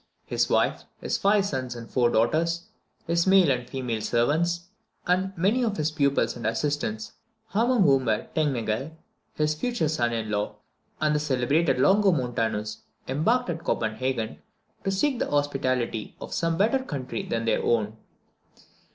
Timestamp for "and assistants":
6.35-7.11